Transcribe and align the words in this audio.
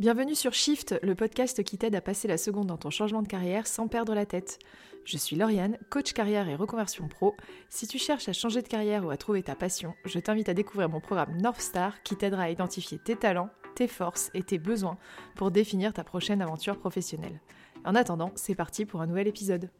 Bienvenue 0.00 0.34
sur 0.34 0.54
Shift, 0.54 0.96
le 1.04 1.14
podcast 1.14 1.62
qui 1.62 1.78
t'aide 1.78 1.94
à 1.94 2.00
passer 2.00 2.26
la 2.26 2.36
seconde 2.36 2.66
dans 2.66 2.76
ton 2.76 2.90
changement 2.90 3.22
de 3.22 3.28
carrière 3.28 3.68
sans 3.68 3.86
perdre 3.86 4.12
la 4.12 4.26
tête. 4.26 4.58
Je 5.04 5.16
suis 5.16 5.36
Lauriane, 5.36 5.78
coach 5.88 6.12
carrière 6.12 6.48
et 6.48 6.56
reconversion 6.56 7.06
pro. 7.06 7.36
Si 7.68 7.86
tu 7.86 7.96
cherches 8.00 8.28
à 8.28 8.32
changer 8.32 8.60
de 8.60 8.66
carrière 8.66 9.06
ou 9.06 9.10
à 9.10 9.16
trouver 9.16 9.44
ta 9.44 9.54
passion, 9.54 9.94
je 10.04 10.18
t'invite 10.18 10.48
à 10.48 10.54
découvrir 10.54 10.88
mon 10.88 10.98
programme 10.98 11.40
North 11.40 11.60
Star 11.60 12.02
qui 12.02 12.16
t'aidera 12.16 12.42
à 12.42 12.50
identifier 12.50 12.98
tes 12.98 13.14
talents, 13.14 13.50
tes 13.76 13.86
forces 13.86 14.32
et 14.34 14.42
tes 14.42 14.58
besoins 14.58 14.98
pour 15.36 15.52
définir 15.52 15.92
ta 15.92 16.02
prochaine 16.02 16.42
aventure 16.42 16.76
professionnelle. 16.76 17.40
En 17.84 17.94
attendant, 17.94 18.32
c'est 18.34 18.56
parti 18.56 18.86
pour 18.86 19.00
un 19.00 19.06
nouvel 19.06 19.28
épisode. 19.28 19.70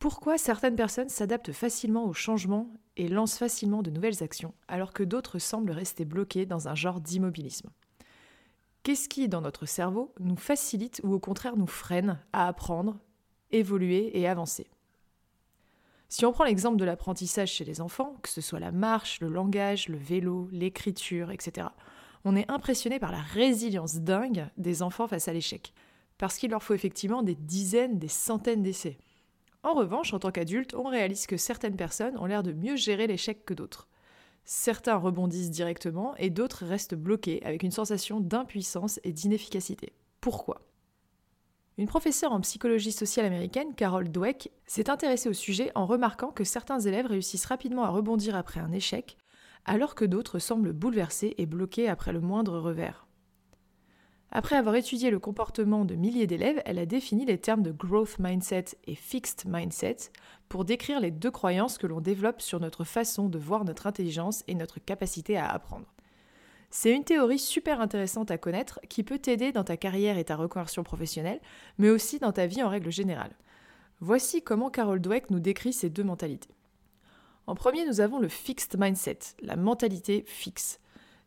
Pourquoi 0.00 0.38
certaines 0.38 0.76
personnes 0.76 1.10
s'adaptent 1.10 1.52
facilement 1.52 2.06
au 2.06 2.14
changement 2.14 2.72
et 2.96 3.06
lancent 3.06 3.36
facilement 3.36 3.82
de 3.82 3.90
nouvelles 3.90 4.22
actions, 4.22 4.54
alors 4.66 4.94
que 4.94 5.02
d'autres 5.02 5.38
semblent 5.38 5.72
rester 5.72 6.06
bloquées 6.06 6.46
dans 6.46 6.68
un 6.68 6.74
genre 6.74 7.02
d'immobilisme? 7.02 7.68
Qu'est-ce 8.82 9.10
qui, 9.10 9.28
dans 9.28 9.42
notre 9.42 9.66
cerveau, 9.66 10.14
nous 10.18 10.36
facilite 10.36 11.02
ou 11.04 11.12
au 11.12 11.18
contraire 11.18 11.58
nous 11.58 11.66
freine 11.66 12.18
à 12.32 12.48
apprendre, 12.48 12.98
évoluer 13.50 14.18
et 14.18 14.26
avancer? 14.26 14.70
Si 16.08 16.24
on 16.24 16.32
prend 16.32 16.44
l'exemple 16.44 16.78
de 16.78 16.86
l'apprentissage 16.86 17.52
chez 17.52 17.66
les 17.66 17.82
enfants, 17.82 18.16
que 18.22 18.30
ce 18.30 18.40
soit 18.40 18.58
la 18.58 18.72
marche, 18.72 19.20
le 19.20 19.28
langage, 19.28 19.90
le 19.90 19.98
vélo, 19.98 20.48
l'écriture, 20.50 21.30
etc., 21.30 21.66
on 22.24 22.36
est 22.36 22.50
impressionné 22.50 22.98
par 22.98 23.12
la 23.12 23.20
résilience 23.20 23.96
dingue 23.96 24.48
des 24.56 24.80
enfants 24.80 25.08
face 25.08 25.28
à 25.28 25.34
l'échec, 25.34 25.74
parce 26.16 26.38
qu'il 26.38 26.52
leur 26.52 26.62
faut 26.62 26.72
effectivement 26.72 27.22
des 27.22 27.34
dizaines, 27.34 27.98
des 27.98 28.08
centaines 28.08 28.62
d'essais. 28.62 28.96
En 29.62 29.74
revanche, 29.74 30.14
en 30.14 30.18
tant 30.18 30.30
qu'adulte, 30.30 30.74
on 30.74 30.84
réalise 30.84 31.26
que 31.26 31.36
certaines 31.36 31.76
personnes 31.76 32.16
ont 32.18 32.26
l'air 32.26 32.42
de 32.42 32.52
mieux 32.52 32.76
gérer 32.76 33.06
l'échec 33.06 33.44
que 33.44 33.52
d'autres. 33.52 33.88
Certains 34.44 34.96
rebondissent 34.96 35.50
directement 35.50 36.16
et 36.16 36.30
d'autres 36.30 36.64
restent 36.64 36.94
bloqués 36.94 37.42
avec 37.44 37.62
une 37.62 37.70
sensation 37.70 38.20
d'impuissance 38.20 38.98
et 39.04 39.12
d'inefficacité. 39.12 39.92
Pourquoi? 40.20 40.62
Une 41.76 41.86
professeure 41.86 42.32
en 42.32 42.40
psychologie 42.40 42.92
sociale 42.92 43.26
américaine, 43.26 43.74
Carol 43.74 44.10
Dweck, 44.10 44.50
s'est 44.66 44.90
intéressée 44.90 45.28
au 45.28 45.34
sujet 45.34 45.70
en 45.74 45.86
remarquant 45.86 46.30
que 46.30 46.44
certains 46.44 46.80
élèves 46.80 47.06
réussissent 47.06 47.46
rapidement 47.46 47.84
à 47.84 47.90
rebondir 47.90 48.36
après 48.36 48.60
un 48.60 48.72
échec, 48.72 49.16
alors 49.66 49.94
que 49.94 50.04
d'autres 50.04 50.38
semblent 50.38 50.72
bouleversés 50.72 51.34
et 51.38 51.46
bloqués 51.46 51.88
après 51.88 52.12
le 52.12 52.20
moindre 52.20 52.58
revers. 52.58 53.06
Après 54.32 54.56
avoir 54.56 54.76
étudié 54.76 55.10
le 55.10 55.18
comportement 55.18 55.84
de 55.84 55.96
milliers 55.96 56.28
d'élèves, 56.28 56.62
elle 56.64 56.78
a 56.78 56.86
défini 56.86 57.24
les 57.24 57.38
termes 57.38 57.62
de 57.62 57.72
growth 57.72 58.18
mindset 58.20 58.66
et 58.86 58.94
fixed 58.94 59.44
mindset 59.46 59.96
pour 60.48 60.64
décrire 60.64 61.00
les 61.00 61.10
deux 61.10 61.32
croyances 61.32 61.78
que 61.78 61.88
l'on 61.88 62.00
développe 62.00 62.40
sur 62.40 62.60
notre 62.60 62.84
façon 62.84 63.28
de 63.28 63.38
voir 63.38 63.64
notre 63.64 63.88
intelligence 63.88 64.44
et 64.46 64.54
notre 64.54 64.78
capacité 64.78 65.36
à 65.36 65.50
apprendre. 65.50 65.92
C'est 66.70 66.94
une 66.94 67.02
théorie 67.02 67.40
super 67.40 67.80
intéressante 67.80 68.30
à 68.30 68.38
connaître 68.38 68.78
qui 68.88 69.02
peut 69.02 69.18
t'aider 69.18 69.50
dans 69.50 69.64
ta 69.64 69.76
carrière 69.76 70.16
et 70.16 70.24
ta 70.24 70.36
reconversion 70.36 70.84
professionnelle, 70.84 71.40
mais 71.78 71.90
aussi 71.90 72.20
dans 72.20 72.30
ta 72.30 72.46
vie 72.46 72.62
en 72.62 72.68
règle 72.68 72.92
générale. 72.92 73.34
Voici 73.98 74.42
comment 74.42 74.70
Carol 74.70 75.00
Dweck 75.00 75.30
nous 75.30 75.40
décrit 75.40 75.72
ces 75.72 75.90
deux 75.90 76.04
mentalités. 76.04 76.54
En 77.48 77.56
premier, 77.56 77.84
nous 77.84 78.00
avons 78.00 78.20
le 78.20 78.28
fixed 78.28 78.78
mindset, 78.78 79.18
la 79.42 79.56
mentalité 79.56 80.22
fixe 80.28 80.78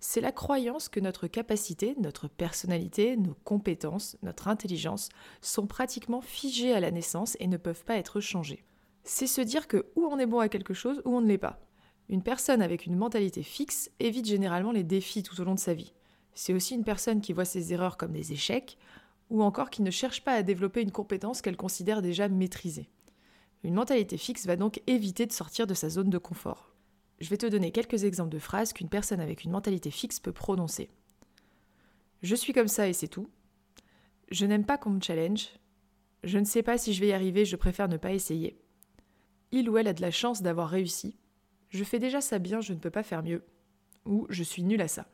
c'est 0.05 0.19
la 0.19 0.33
croyance 0.33 0.89
que 0.89 0.99
notre 0.99 1.27
capacité, 1.27 1.95
notre 1.97 2.27
personnalité, 2.27 3.15
nos 3.15 3.35
compétences, 3.45 4.17
notre 4.21 4.49
intelligence 4.49 5.07
sont 5.39 5.65
pratiquement 5.65 6.19
figées 6.19 6.73
à 6.73 6.81
la 6.81 6.91
naissance 6.91 7.37
et 7.39 7.47
ne 7.47 7.55
peuvent 7.55 7.85
pas 7.85 7.95
être 7.95 8.19
changées. 8.19 8.65
C'est 9.05 9.27
se 9.27 9.39
dire 9.39 9.65
que 9.65 9.85
ou 9.95 10.03
on 10.03 10.19
est 10.19 10.25
bon 10.25 10.39
à 10.39 10.49
quelque 10.49 10.73
chose 10.73 11.01
ou 11.05 11.15
on 11.15 11.21
ne 11.21 11.27
l'est 11.27 11.37
pas. 11.37 11.61
Une 12.09 12.21
personne 12.21 12.61
avec 12.61 12.85
une 12.85 12.97
mentalité 12.97 13.43
fixe 13.43 13.91
évite 14.01 14.25
généralement 14.25 14.73
les 14.73 14.83
défis 14.83 15.23
tout 15.23 15.39
au 15.39 15.45
long 15.45 15.55
de 15.55 15.59
sa 15.59 15.73
vie. 15.73 15.93
C'est 16.33 16.53
aussi 16.53 16.75
une 16.75 16.83
personne 16.83 17.21
qui 17.21 17.31
voit 17.31 17.45
ses 17.45 17.71
erreurs 17.71 17.95
comme 17.95 18.11
des 18.11 18.33
échecs, 18.33 18.77
ou 19.29 19.41
encore 19.41 19.69
qui 19.69 19.83
ne 19.83 19.89
cherche 19.89 20.21
pas 20.21 20.33
à 20.33 20.43
développer 20.43 20.81
une 20.81 20.91
compétence 20.91 21.41
qu'elle 21.41 21.55
considère 21.55 22.01
déjà 22.01 22.27
maîtrisée. 22.27 22.89
Une 23.63 23.75
mentalité 23.75 24.17
fixe 24.17 24.47
va 24.47 24.57
donc 24.57 24.81
éviter 24.85 25.25
de 25.27 25.31
sortir 25.31 25.65
de 25.65 25.73
sa 25.73 25.87
zone 25.87 26.09
de 26.09 26.17
confort. 26.17 26.72
Je 27.23 27.29
vais 27.29 27.37
te 27.37 27.45
donner 27.45 27.71
quelques 27.71 28.03
exemples 28.03 28.33
de 28.33 28.37
phrases 28.37 28.73
qu'une 28.73 28.89
personne 28.89 29.21
avec 29.21 29.45
une 29.45 29.51
mentalité 29.51 29.91
fixe 29.91 30.19
peut 30.19 30.33
prononcer. 30.33 30.89
Je 32.21 32.35
suis 32.35 32.51
comme 32.51 32.67
ça 32.67 32.89
et 32.89 32.91
c'est 32.91 33.07
tout. 33.07 33.29
Je 34.29 34.45
n'aime 34.45 34.65
pas 34.65 34.77
qu'on 34.77 34.89
me 34.89 35.01
challenge. 35.01 35.47
Je 36.25 36.37
ne 36.37 36.43
sais 36.43 36.63
pas 36.63 36.77
si 36.77 36.91
je 36.91 36.99
vais 36.99 37.07
y 37.07 37.13
arriver, 37.13 37.45
je 37.45 37.55
préfère 37.55 37.87
ne 37.87 37.95
pas 37.95 38.11
essayer. 38.11 38.59
Il 39.53 39.69
ou 39.69 39.77
elle 39.77 39.87
a 39.87 39.93
de 39.93 40.01
la 40.01 40.11
chance 40.11 40.41
d'avoir 40.41 40.67
réussi. 40.67 41.15
Je 41.69 41.85
fais 41.85 41.97
déjà 41.97 42.19
ça 42.19 42.39
bien, 42.39 42.59
je 42.59 42.73
ne 42.73 42.79
peux 42.79 42.89
pas 42.89 43.03
faire 43.03 43.23
mieux. 43.23 43.45
Ou 44.05 44.27
je 44.29 44.43
suis 44.43 44.63
nul 44.63 44.81
à 44.81 44.89
ça. 44.89 45.07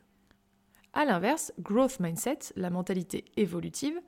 A 0.94 1.04
l'inverse, 1.04 1.52
growth 1.60 2.00
mindset, 2.00 2.40
la 2.56 2.70
mentalité 2.70 3.24
évolutive, 3.36 4.00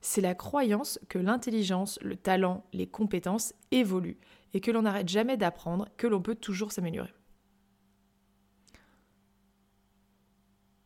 c'est 0.00 0.22
la 0.22 0.34
croyance 0.34 0.98
que 1.10 1.18
l'intelligence, 1.18 1.98
le 2.00 2.16
talent, 2.16 2.64
les 2.72 2.86
compétences 2.86 3.52
évoluent 3.72 4.20
et 4.54 4.62
que 4.62 4.70
l'on 4.70 4.82
n'arrête 4.82 5.10
jamais 5.10 5.36
d'apprendre, 5.36 5.90
que 5.98 6.06
l'on 6.06 6.22
peut 6.22 6.34
toujours 6.34 6.72
s'améliorer. 6.72 7.12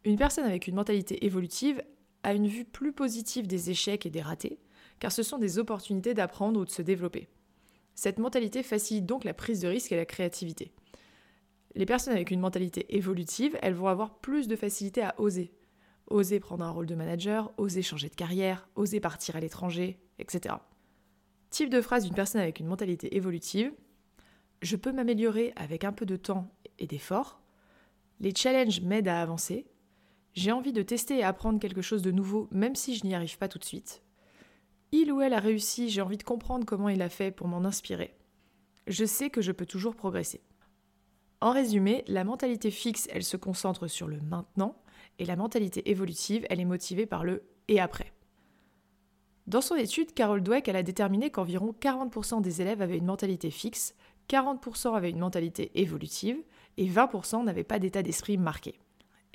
Une 0.06 0.16
personne 0.16 0.44
avec 0.44 0.68
une 0.68 0.76
mentalité 0.76 1.26
évolutive 1.26 1.82
a 2.22 2.32
une 2.32 2.46
vue 2.46 2.64
plus 2.64 2.92
positive 2.92 3.48
des 3.48 3.70
échecs 3.70 4.06
et 4.06 4.10
des 4.10 4.22
ratés, 4.22 4.60
car 5.00 5.10
ce 5.10 5.24
sont 5.24 5.36
des 5.36 5.58
opportunités 5.58 6.14
d'apprendre 6.14 6.60
ou 6.60 6.64
de 6.64 6.70
se 6.70 6.80
développer. 6.80 7.26
Cette 7.96 8.20
mentalité 8.20 8.62
facilite 8.62 9.04
donc 9.04 9.24
la 9.24 9.34
prise 9.34 9.62
de 9.62 9.66
risque 9.66 9.90
et 9.90 9.96
la 9.96 10.06
créativité. 10.06 10.70
Les 11.74 11.86
personnes 11.86 12.14
avec 12.14 12.30
une 12.30 12.38
mentalité 12.38 12.94
évolutive, 12.96 13.58
elles 13.62 13.74
vont 13.74 13.88
avoir 13.88 14.20
plus 14.20 14.46
de 14.46 14.54
facilité 14.54 15.02
à 15.02 15.16
oser. 15.18 15.52
Oser 16.06 16.38
prendre 16.38 16.64
un 16.64 16.70
rôle 16.70 16.86
de 16.86 16.94
manager, 16.94 17.52
oser 17.56 17.82
changer 17.82 18.08
de 18.08 18.14
carrière, 18.14 18.68
oser 18.76 19.00
partir 19.00 19.34
à 19.34 19.40
l'étranger, 19.40 19.98
etc. 20.20 20.54
Type 21.50 21.68
de 21.68 21.80
phrase 21.80 22.04
d'une 22.04 22.14
personne 22.14 22.40
avec 22.40 22.60
une 22.60 22.68
mentalité 22.68 23.16
évolutive. 23.16 23.72
Je 24.62 24.76
peux 24.76 24.92
m'améliorer 24.92 25.52
avec 25.56 25.82
un 25.82 25.92
peu 25.92 26.06
de 26.06 26.14
temps 26.14 26.48
et 26.78 26.86
d'effort. 26.86 27.40
Les 28.20 28.32
challenges 28.32 28.82
m'aident 28.82 29.08
à 29.08 29.20
avancer. 29.20 29.66
J'ai 30.36 30.52
envie 30.52 30.74
de 30.74 30.82
tester 30.82 31.18
et 31.18 31.24
apprendre 31.24 31.58
quelque 31.58 31.80
chose 31.80 32.02
de 32.02 32.10
nouveau, 32.10 32.46
même 32.50 32.76
si 32.76 32.94
je 32.94 33.06
n'y 33.06 33.14
arrive 33.14 33.38
pas 33.38 33.48
tout 33.48 33.58
de 33.58 33.64
suite. 33.64 34.02
Il 34.92 35.10
ou 35.10 35.22
elle 35.22 35.32
a 35.32 35.40
réussi, 35.40 35.88
j'ai 35.88 36.02
envie 36.02 36.18
de 36.18 36.24
comprendre 36.24 36.66
comment 36.66 36.90
il 36.90 37.00
a 37.00 37.08
fait 37.08 37.30
pour 37.30 37.48
m'en 37.48 37.64
inspirer. 37.64 38.14
Je 38.86 39.06
sais 39.06 39.30
que 39.30 39.40
je 39.40 39.50
peux 39.50 39.64
toujours 39.64 39.96
progresser. 39.96 40.42
En 41.40 41.52
résumé, 41.52 42.04
la 42.06 42.22
mentalité 42.22 42.70
fixe, 42.70 43.08
elle 43.10 43.24
se 43.24 43.38
concentre 43.38 43.88
sur 43.88 44.08
le 44.08 44.20
maintenant, 44.20 44.76
et 45.18 45.24
la 45.24 45.36
mentalité 45.36 45.90
évolutive, 45.90 46.46
elle 46.50 46.60
est 46.60 46.66
motivée 46.66 47.06
par 47.06 47.24
le 47.24 47.42
et 47.68 47.80
après. 47.80 48.12
Dans 49.46 49.62
son 49.62 49.76
étude, 49.76 50.12
Carol 50.12 50.42
Dweck 50.42 50.68
a 50.68 50.82
déterminé 50.82 51.30
qu'environ 51.30 51.74
40% 51.80 52.42
des 52.42 52.60
élèves 52.60 52.82
avaient 52.82 52.98
une 52.98 53.06
mentalité 53.06 53.50
fixe, 53.50 53.94
40% 54.28 54.94
avaient 54.96 55.10
une 55.10 55.18
mentalité 55.18 55.70
évolutive, 55.80 56.38
et 56.76 56.86
20% 56.86 57.42
n'avaient 57.42 57.64
pas 57.64 57.78
d'état 57.78 58.02
d'esprit 58.02 58.36
marqué. 58.36 58.78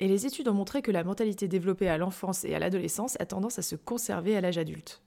Et 0.02 0.08
les 0.08 0.26
études 0.26 0.48
ont 0.48 0.52
montré 0.52 0.82
que 0.82 0.90
la 0.90 1.04
mentalité 1.04 1.46
développée 1.46 1.88
à 1.88 1.96
l'enfance 1.96 2.42
et 2.42 2.56
à 2.56 2.58
l'adolescence 2.58 3.16
a 3.20 3.24
tendance 3.24 3.60
à 3.60 3.62
se 3.62 3.76
conserver 3.76 4.36
à 4.36 4.40
l'âge 4.40 4.58
adulte. 4.58 5.00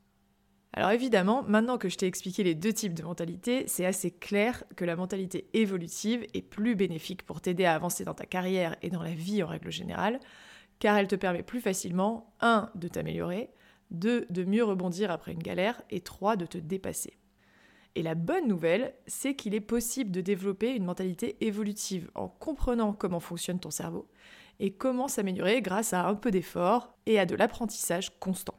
Alors 0.71 0.91
évidemment, 0.91 1.43
maintenant 1.43 1.77
que 1.77 1.89
je 1.89 1.97
t'ai 1.97 2.07
expliqué 2.07 2.43
les 2.43 2.55
deux 2.55 2.71
types 2.71 2.93
de 2.93 3.03
mentalité, 3.03 3.65
c'est 3.67 3.85
assez 3.85 4.09
clair 4.09 4.63
que 4.77 4.85
la 4.85 4.95
mentalité 4.95 5.49
évolutive 5.51 6.25
est 6.33 6.41
plus 6.41 6.75
bénéfique 6.75 7.25
pour 7.25 7.41
t'aider 7.41 7.65
à 7.65 7.75
avancer 7.75 8.05
dans 8.05 8.13
ta 8.13 8.25
carrière 8.25 8.77
et 8.81 8.89
dans 8.89 9.03
la 9.03 9.13
vie 9.13 9.43
en 9.43 9.47
règle 9.47 9.69
générale, 9.69 10.21
car 10.79 10.95
elle 10.95 11.09
te 11.09 11.15
permet 11.15 11.43
plus 11.43 11.59
facilement 11.59 12.33
1. 12.39 12.69
de 12.75 12.87
t'améliorer, 12.87 13.49
2. 13.91 14.27
de 14.29 14.43
mieux 14.45 14.63
rebondir 14.63 15.11
après 15.11 15.33
une 15.33 15.43
galère, 15.43 15.81
et 15.89 15.99
3. 15.99 16.37
de 16.37 16.45
te 16.45 16.57
dépasser. 16.57 17.17
Et 17.95 18.01
la 18.01 18.15
bonne 18.15 18.47
nouvelle, 18.47 18.93
c'est 19.07 19.35
qu'il 19.35 19.55
est 19.55 19.61
possible 19.61 20.11
de 20.11 20.21
développer 20.21 20.73
une 20.73 20.85
mentalité 20.85 21.35
évolutive 21.41 22.09
en 22.15 22.29
comprenant 22.29 22.93
comment 22.93 23.19
fonctionne 23.19 23.59
ton 23.59 23.71
cerveau 23.71 24.07
et 24.59 24.73
comment 24.73 25.07
s'améliorer 25.07 25.61
grâce 25.61 25.93
à 25.93 26.07
un 26.07 26.15
peu 26.15 26.31
d'effort 26.31 26.95
et 27.05 27.19
à 27.19 27.25
de 27.25 27.35
l'apprentissage 27.35 28.17
constant. 28.19 28.55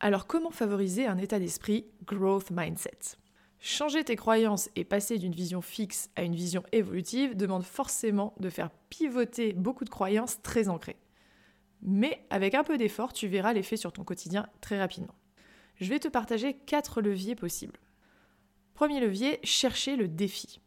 Alors 0.00 0.26
comment 0.26 0.50
favoriser 0.50 1.06
un 1.06 1.18
état 1.18 1.38
d'esprit 1.38 1.86
growth 2.04 2.50
mindset? 2.50 3.16
Changer 3.60 4.04
tes 4.04 4.14
croyances 4.14 4.70
et 4.76 4.84
passer 4.84 5.18
d'une 5.18 5.34
vision 5.34 5.60
fixe 5.60 6.10
à 6.14 6.22
une 6.22 6.36
vision 6.36 6.62
évolutive 6.70 7.36
demande 7.36 7.64
forcément 7.64 8.34
de 8.38 8.50
faire 8.50 8.70
pivoter 8.88 9.52
beaucoup 9.52 9.84
de 9.84 9.90
croyances 9.90 10.40
très 10.42 10.68
ancrées. 10.68 10.96
Mais 11.82 12.24
avec 12.30 12.54
un 12.54 12.62
peu 12.62 12.78
d'effort, 12.78 13.12
tu 13.12 13.26
verras 13.26 13.52
l'effet 13.52 13.76
sur 13.76 13.92
ton 13.92 14.04
quotidien 14.04 14.46
très 14.60 14.78
rapidement. 14.78 15.14
Je 15.76 15.88
vais 15.88 15.98
te 15.98 16.08
partager 16.08 16.54
quatre 16.54 17.00
leviers 17.00 17.34
possibles. 17.34 17.78
Premier 18.74 19.00
levier, 19.00 19.40
chercher 19.42 19.96
le 19.96 20.06
défi. 20.06 20.60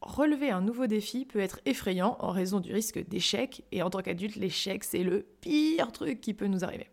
Relever 0.00 0.50
un 0.50 0.60
nouveau 0.60 0.86
défi 0.86 1.24
peut 1.24 1.40
être 1.40 1.60
effrayant 1.64 2.16
en 2.20 2.30
raison 2.30 2.60
du 2.60 2.72
risque 2.72 3.04
d'échec, 3.08 3.64
et 3.72 3.82
en 3.82 3.90
tant 3.90 4.00
qu'adulte, 4.00 4.36
l'échec, 4.36 4.84
c'est 4.84 5.02
le 5.02 5.26
pire 5.40 5.90
truc 5.90 6.20
qui 6.20 6.34
peut 6.34 6.46
nous 6.46 6.64
arriver. 6.64 6.88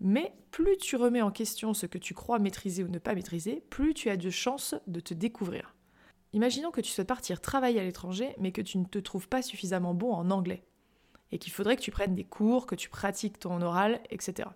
Mais 0.00 0.34
plus 0.50 0.76
tu 0.76 0.96
remets 0.96 1.22
en 1.22 1.30
question 1.30 1.74
ce 1.74 1.86
que 1.86 1.98
tu 1.98 2.12
crois 2.12 2.38
maîtriser 2.38 2.84
ou 2.84 2.88
ne 2.88 2.98
pas 2.98 3.14
maîtriser, 3.14 3.62
plus 3.70 3.94
tu 3.94 4.10
as 4.10 4.16
de 4.16 4.30
chances 4.30 4.74
de 4.86 5.00
te 5.00 5.14
découvrir. 5.14 5.74
Imaginons 6.34 6.70
que 6.70 6.80
tu 6.80 6.90
souhaites 6.90 7.06
partir 7.06 7.40
travailler 7.40 7.80
à 7.80 7.84
l'étranger, 7.84 8.34
mais 8.38 8.52
que 8.52 8.62
tu 8.62 8.78
ne 8.78 8.84
te 8.84 8.98
trouves 8.98 9.28
pas 9.28 9.42
suffisamment 9.42 9.94
bon 9.94 10.12
en 10.12 10.30
anglais. 10.30 10.64
et 11.30 11.38
qu'il 11.38 11.52
faudrait 11.52 11.76
que 11.76 11.82
tu 11.82 11.90
prennes 11.90 12.14
des 12.14 12.24
cours, 12.24 12.66
que 12.66 12.74
tu 12.74 12.90
pratiques 12.90 13.38
ton 13.38 13.62
oral, 13.62 14.02
etc. 14.10 14.50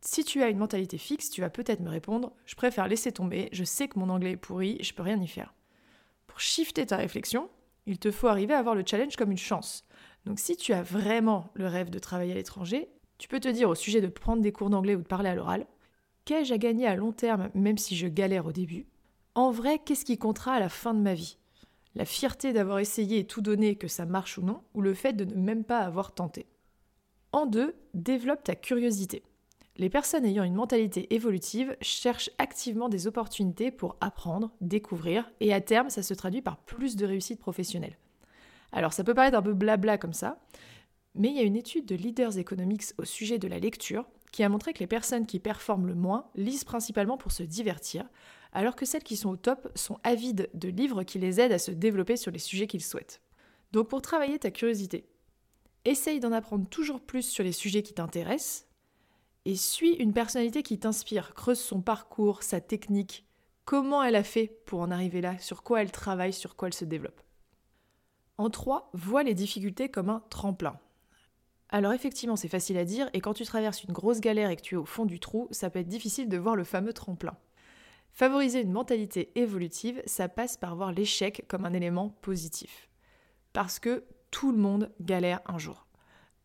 Si 0.00 0.24
tu 0.24 0.42
as 0.42 0.48
une 0.48 0.58
mentalité 0.58 0.98
fixe, 0.98 1.30
tu 1.30 1.42
vas 1.42 1.50
peut-être 1.50 1.80
me 1.80 1.90
répondre 1.90 2.32
Je 2.44 2.56
préfère 2.56 2.88
laisser 2.88 3.12
tomber, 3.12 3.48
je 3.52 3.62
sais 3.62 3.86
que 3.86 3.98
mon 4.00 4.08
anglais 4.08 4.32
est 4.32 4.36
pourri, 4.36 4.78
je 4.80 4.92
peux 4.94 5.02
rien 5.02 5.20
y 5.20 5.28
faire. 5.28 5.54
Pour 6.38 6.44
shifter 6.44 6.86
ta 6.86 6.96
réflexion, 6.96 7.50
il 7.86 7.98
te 7.98 8.12
faut 8.12 8.28
arriver 8.28 8.54
à 8.54 8.62
voir 8.62 8.76
le 8.76 8.84
challenge 8.86 9.16
comme 9.16 9.32
une 9.32 9.36
chance. 9.36 9.82
Donc 10.24 10.38
si 10.38 10.56
tu 10.56 10.72
as 10.72 10.84
vraiment 10.84 11.50
le 11.54 11.66
rêve 11.66 11.90
de 11.90 11.98
travailler 11.98 12.30
à 12.30 12.36
l'étranger, 12.36 12.88
tu 13.18 13.26
peux 13.26 13.40
te 13.40 13.48
dire 13.48 13.68
au 13.68 13.74
sujet 13.74 14.00
de 14.00 14.06
prendre 14.06 14.40
des 14.40 14.52
cours 14.52 14.70
d'anglais 14.70 14.94
ou 14.94 15.02
de 15.02 15.08
parler 15.08 15.30
à 15.30 15.34
l'oral 15.34 15.66
Qu'ai-je 16.24 16.54
à 16.54 16.58
gagner 16.58 16.86
à 16.86 16.94
long 16.94 17.10
terme 17.10 17.50
même 17.54 17.76
si 17.76 17.96
je 17.96 18.06
galère 18.06 18.46
au 18.46 18.52
début? 18.52 18.86
En 19.34 19.50
vrai, 19.50 19.80
qu'est-ce 19.84 20.04
qui 20.04 20.16
comptera 20.16 20.52
à 20.52 20.60
la 20.60 20.68
fin 20.68 20.94
de 20.94 21.00
ma 21.00 21.14
vie? 21.14 21.38
La 21.96 22.04
fierté 22.04 22.52
d'avoir 22.52 22.78
essayé 22.78 23.18
et 23.18 23.26
tout 23.26 23.40
donné, 23.40 23.74
que 23.74 23.88
ça 23.88 24.06
marche 24.06 24.38
ou 24.38 24.42
non, 24.42 24.62
ou 24.74 24.80
le 24.80 24.94
fait 24.94 25.14
de 25.14 25.24
ne 25.24 25.34
même 25.34 25.64
pas 25.64 25.80
avoir 25.80 26.14
tenté? 26.14 26.46
En 27.32 27.46
deux, 27.46 27.74
développe 27.94 28.44
ta 28.44 28.54
curiosité. 28.54 29.24
Les 29.78 29.88
personnes 29.88 30.24
ayant 30.24 30.42
une 30.42 30.54
mentalité 30.54 31.14
évolutive 31.14 31.76
cherchent 31.80 32.30
activement 32.38 32.88
des 32.88 33.06
opportunités 33.06 33.70
pour 33.70 33.96
apprendre, 34.00 34.50
découvrir, 34.60 35.30
et 35.38 35.54
à 35.54 35.60
terme, 35.60 35.88
ça 35.88 36.02
se 36.02 36.14
traduit 36.14 36.42
par 36.42 36.56
plus 36.56 36.96
de 36.96 37.06
réussite 37.06 37.38
professionnelle. 37.38 37.96
Alors 38.72 38.92
ça 38.92 39.04
peut 39.04 39.14
paraître 39.14 39.38
un 39.38 39.42
peu 39.42 39.54
blabla 39.54 39.96
comme 39.96 40.12
ça, 40.12 40.40
mais 41.14 41.28
il 41.28 41.36
y 41.36 41.40
a 41.40 41.44
une 41.44 41.56
étude 41.56 41.86
de 41.86 41.94
Leaders 41.94 42.38
Economics 42.38 42.86
au 42.98 43.04
sujet 43.04 43.38
de 43.38 43.46
la 43.46 43.60
lecture 43.60 44.04
qui 44.32 44.42
a 44.42 44.48
montré 44.48 44.72
que 44.72 44.80
les 44.80 44.88
personnes 44.88 45.26
qui 45.26 45.38
performent 45.38 45.86
le 45.86 45.94
moins 45.94 46.28
lisent 46.34 46.64
principalement 46.64 47.16
pour 47.16 47.30
se 47.30 47.44
divertir, 47.44 48.04
alors 48.52 48.74
que 48.74 48.84
celles 48.84 49.04
qui 49.04 49.16
sont 49.16 49.30
au 49.30 49.36
top 49.36 49.70
sont 49.76 49.98
avides 50.02 50.50
de 50.54 50.68
livres 50.68 51.04
qui 51.04 51.20
les 51.20 51.40
aident 51.40 51.52
à 51.52 51.58
se 51.58 51.70
développer 51.70 52.16
sur 52.16 52.32
les 52.32 52.38
sujets 52.40 52.66
qu'ils 52.66 52.84
souhaitent. 52.84 53.22
Donc 53.72 53.88
pour 53.88 54.02
travailler 54.02 54.40
ta 54.40 54.50
curiosité, 54.50 55.06
essaye 55.84 56.18
d'en 56.18 56.32
apprendre 56.32 56.68
toujours 56.68 57.00
plus 57.00 57.22
sur 57.22 57.44
les 57.44 57.52
sujets 57.52 57.82
qui 57.82 57.94
t'intéressent, 57.94 58.67
et 59.48 59.56
suis 59.56 59.94
une 59.94 60.12
personnalité 60.12 60.62
qui 60.62 60.78
t'inspire, 60.78 61.32
creuse 61.32 61.58
son 61.58 61.80
parcours, 61.80 62.42
sa 62.42 62.60
technique, 62.60 63.24
comment 63.64 64.02
elle 64.02 64.16
a 64.16 64.22
fait 64.22 64.60
pour 64.66 64.80
en 64.80 64.90
arriver 64.90 65.22
là, 65.22 65.38
sur 65.38 65.62
quoi 65.62 65.80
elle 65.80 65.90
travaille, 65.90 66.34
sur 66.34 66.54
quoi 66.54 66.68
elle 66.68 66.74
se 66.74 66.84
développe? 66.84 67.22
En 68.36 68.50
3, 68.50 68.90
vois 68.92 69.22
les 69.22 69.32
difficultés 69.32 69.88
comme 69.88 70.10
un 70.10 70.22
tremplin. 70.28 70.78
Alors 71.70 71.94
effectivement, 71.94 72.36
c'est 72.36 72.46
facile 72.46 72.76
à 72.76 72.84
dire, 72.84 73.08
et 73.14 73.22
quand 73.22 73.32
tu 73.32 73.46
traverses 73.46 73.84
une 73.84 73.94
grosse 73.94 74.20
galère 74.20 74.50
et 74.50 74.56
que 74.56 74.60
tu 74.60 74.74
es 74.74 74.78
au 74.78 74.84
fond 74.84 75.06
du 75.06 75.18
trou, 75.18 75.48
ça 75.50 75.70
peut 75.70 75.78
être 75.78 75.88
difficile 75.88 76.28
de 76.28 76.36
voir 76.36 76.54
le 76.54 76.64
fameux 76.64 76.92
tremplin. 76.92 77.38
Favoriser 78.12 78.60
une 78.60 78.72
mentalité 78.72 79.32
évolutive, 79.34 80.02
ça 80.04 80.28
passe 80.28 80.58
par 80.58 80.76
voir 80.76 80.92
l'échec 80.92 81.46
comme 81.48 81.64
un 81.64 81.72
élément 81.72 82.10
positif. 82.20 82.90
Parce 83.54 83.78
que 83.78 84.04
tout 84.30 84.52
le 84.52 84.58
monde 84.58 84.92
galère 85.00 85.40
un 85.46 85.56
jour. 85.56 85.86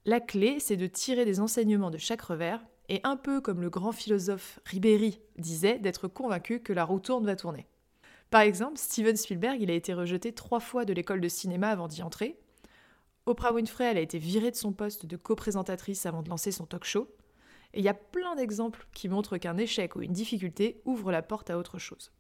La 0.05 0.21
clé, 0.21 0.61
c'est 0.61 0.77
de 0.77 0.87
tirer 0.87 1.25
des 1.25 1.41
enseignements 1.41 1.91
de 1.91 1.97
chaque 1.97 2.21
revers, 2.21 2.63
et 2.93 3.01
un 3.03 3.17
peu 3.17 3.41
comme 3.41 3.61
le 3.61 3.69
grand 3.69 3.91
philosophe 3.91 4.59
Ribéry 4.65 5.19
disait, 5.37 5.79
d'être 5.79 6.07
convaincu 6.07 6.59
que 6.59 6.73
la 6.73 6.85
roue 6.85 6.99
tourne 6.99 7.25
va 7.25 7.35
tourner. 7.35 7.67
Par 8.29 8.41
exemple, 8.41 8.77
Steven 8.77 9.15
Spielberg, 9.15 9.61
il 9.61 9.71
a 9.71 9.73
été 9.73 9.93
rejeté 9.93 10.31
trois 10.31 10.59
fois 10.59 10.85
de 10.85 10.93
l'école 10.93 11.21
de 11.21 11.27
cinéma 11.27 11.69
avant 11.69 11.87
d'y 11.87 12.03
entrer, 12.03 12.39
Oprah 13.25 13.53
Winfrey, 13.53 13.85
elle 13.85 13.97
a 13.97 14.01
été 14.01 14.17
virée 14.17 14.51
de 14.51 14.55
son 14.55 14.73
poste 14.73 15.05
de 15.05 15.15
co-présentatrice 15.15 16.05
avant 16.05 16.23
de 16.23 16.29
lancer 16.29 16.51
son 16.51 16.65
talk 16.65 16.83
show. 16.83 17.07
Et 17.73 17.79
il 17.79 17.85
y 17.85 17.89
a 17.89 17.93
plein 17.93 18.35
d'exemples 18.35 18.85
qui 18.93 19.07
montrent 19.07 19.37
qu'un 19.37 19.57
échec 19.57 19.95
ou 19.95 20.01
une 20.01 20.11
difficulté 20.11 20.81
ouvre 20.85 21.11
la 21.11 21.21
porte 21.21 21.49
à 21.49 21.57
autre 21.57 21.79
chose. 21.79 22.11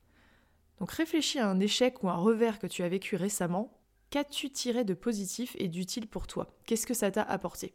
Donc 0.79 0.91
réfléchis 0.91 1.39
à 1.39 1.49
un 1.49 1.59
échec 1.59 2.01
ou 2.03 2.09
un 2.09 2.15
revers 2.15 2.57
que 2.57 2.67
tu 2.67 2.83
as 2.83 2.89
vécu 2.89 3.15
récemment. 3.15 3.77
Qu'as-tu 4.09 4.49
tiré 4.49 4.85
de 4.85 4.93
positif 4.93 5.55
et 5.59 5.67
d'utile 5.67 6.07
pour 6.07 6.25
toi? 6.25 6.55
Qu'est-ce 6.65 6.87
que 6.87 6.93
ça 6.93 7.11
t'a 7.11 7.23
apporté? 7.23 7.73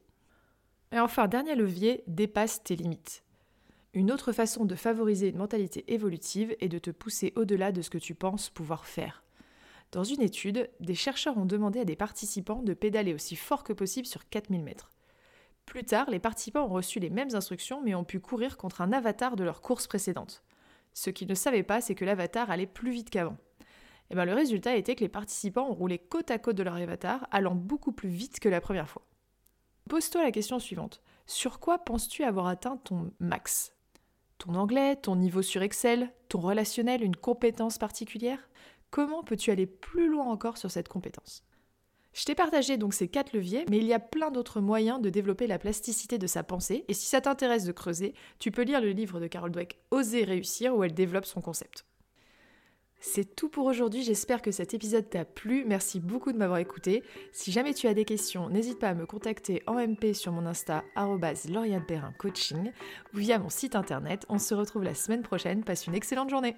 Et 0.93 0.99
enfin, 0.99 1.29
dernier 1.29 1.55
levier, 1.55 2.03
dépasse 2.07 2.63
tes 2.63 2.77
limites. 2.77 3.23
Une 3.95 4.13
autre 4.13 4.33
façon 4.33 4.65
de 4.65 4.75
favoriser 4.75 5.29
une 5.29 5.39
mentalité 5.39 5.85
évolutive 5.93 6.57
est 6.61 6.69
de 6.69 6.79
te 6.79 6.91
pousser 6.91 7.33
au-delà 7.37 7.73
de 7.73 7.83
ce 7.83 7.91
que 7.91 7.99
tu 7.99 8.15
penses 8.15 8.51
pouvoir 8.51 8.87
faire. 8.87 9.23
Dans 9.93 10.05
une 10.05 10.21
étude, 10.21 10.69
des 10.81 10.95
chercheurs 10.95 11.39
ont 11.39 11.47
demandé 11.47 11.81
à 11.81 11.85
des 11.85 11.97
participants 11.97 12.63
de 12.63 12.75
pédaler 12.75 13.15
aussi 13.15 13.37
fort 13.37 13.65
que 13.65 13.73
possible 13.73 14.07
sur 14.07 14.29
4000 14.29 14.63
mètres. 14.63 14.91
Plus 15.65 15.85
tard, 15.85 16.11
les 16.11 16.19
participants 16.19 16.65
ont 16.65 16.73
reçu 16.73 17.01
les 17.01 17.11
mêmes 17.11 17.35
instructions 17.35 17.83
mais 17.83 17.95
ont 17.95 18.05
pu 18.05 18.21
courir 18.21 18.57
contre 18.57 18.81
un 18.81 18.93
avatar 18.93 19.37
de 19.37 19.45
leur 19.45 19.61
course 19.61 19.87
précédente. 19.87 20.43
Ce 20.95 21.11
qu'ils 21.11 21.29
ne 21.29 21.35
savaient 21.35 21.63
pas, 21.63 21.81
c'est 21.81 21.95
que 21.95 22.05
l'avatar 22.05 22.51
allait 22.51 22.67
plus 22.67 22.91
vite 22.91 23.11
qu'avant. 23.11 23.37
Et 24.11 24.13
eh 24.13 24.15
bien, 24.15 24.25
le 24.25 24.33
résultat 24.33 24.77
était 24.77 24.95
que 24.95 25.05
les 25.05 25.11
participants 25.11 25.69
ont 25.69 25.75
roulé 25.75 25.99
côte 25.99 26.31
à 26.31 26.39
côte 26.39 26.57
de 26.57 26.63
leur 26.63 26.77
avatar, 26.77 27.27
allant 27.31 27.55
beaucoup 27.55 27.93
plus 27.93 28.09
vite 28.09 28.41
que 28.41 28.49
la 28.49 28.63
première 28.63 28.89
fois. 28.89 29.03
Pose-toi 29.89 30.23
la 30.23 30.33
question 30.33 30.59
suivante. 30.59 31.01
Sur 31.27 31.61
quoi 31.61 31.79
penses-tu 31.79 32.23
avoir 32.23 32.47
atteint 32.47 32.77
ton 32.77 33.11
max? 33.21 33.73
Ton 34.37 34.55
anglais, 34.55 34.97
ton 34.97 35.17
niveau 35.17 35.41
sur 35.41 35.63
Excel, 35.63 36.13
ton 36.29 36.41
relationnel, 36.41 37.03
une 37.03 37.17
compétence 37.17 37.79
particulière? 37.79 38.51
Comment 38.91 39.23
peux-tu 39.23 39.51
aller 39.51 39.67
plus 39.67 40.09
loin 40.09 40.27
encore 40.27 40.59
sur 40.59 40.71
cette 40.71 40.89
compétence? 40.89 41.43
Je 42.13 42.25
t'ai 42.25 42.35
partagé 42.35 42.77
donc 42.77 42.93
ces 42.93 43.09
quatre 43.09 43.33
leviers, 43.33 43.65
mais 43.71 43.79
il 43.79 43.85
y 43.85 43.95
a 43.95 43.99
plein 43.99 44.31
d'autres 44.31 44.61
moyens 44.61 45.01
de 45.01 45.09
développer 45.09 45.47
la 45.47 45.59
plasticité 45.59 46.19
de 46.19 46.27
sa 46.27 46.43
pensée, 46.43 46.85
et 46.89 46.95
si 46.95 47.07
ça 47.07 47.23
t'intéresse 47.23 47.65
de 47.65 47.73
creuser, 47.73 48.15
tu 48.39 48.51
peux 48.51 48.63
lire 48.63 48.83
le 48.83 48.91
livre 48.91 49.21
de 49.21 49.27
Carol 49.27 49.53
Dweck 49.53 49.79
Oser 49.91 50.25
réussir, 50.25 50.75
où 50.77 50.85
elle 50.85 50.95
développe 50.95 51.27
son 51.27 51.41
concept. 51.41 51.87
C'est 53.01 53.37
tout 53.37 53.49
pour 53.49 53.67
aujourd'hui, 53.67 54.03
j'espère 54.03 54.43
que 54.43 54.51
cet 54.51 54.75
épisode 54.75 55.09
t'a 55.09 55.25
plu, 55.25 55.65
merci 55.65 56.01
beaucoup 56.01 56.33
de 56.33 56.37
m'avoir 56.37 56.59
écouté. 56.59 57.05
Si 57.33 57.53
jamais 57.53 57.73
tu 57.73 57.87
as 57.87 57.95
des 57.95 58.05
questions, 58.05 58.49
n'hésite 58.49 58.81
pas 58.81 58.89
à 58.89 58.95
me 58.95 59.07
contacter 59.07 59.63
en 59.69 59.75
MP 59.75 60.15
sur 60.15 60.33
mon 60.33 60.47
Insta 60.47 60.83
Coaching 62.19 62.73
ou 63.15 63.17
via 63.19 63.39
mon 63.39 63.51
site 63.51 63.77
internet. 63.77 64.27
On 64.29 64.39
se 64.39 64.53
retrouve 64.53 64.83
la 64.83 64.95
semaine 64.95 65.23
prochaine, 65.23 65.63
passe 65.63 65.87
une 65.87 65.95
excellente 65.95 66.31
journée 66.31 66.57